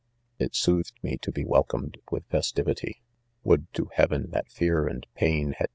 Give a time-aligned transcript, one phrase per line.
[0.37, 2.83] 1 It soothed me to be welcomed with festiri c6 t>6.
[2.83, 2.93] IDOMEW.
[2.93, 2.99] ty.
[3.43, 5.69] Would to heaven that fear and pain had